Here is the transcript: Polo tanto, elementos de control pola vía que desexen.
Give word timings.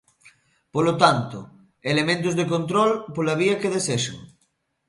Polo 0.73 0.93
tanto, 1.03 1.39
elementos 1.91 2.33
de 2.39 2.45
control 2.53 2.91
pola 3.15 3.37
vía 3.41 3.59
que 3.61 3.73
desexen. 3.75 4.17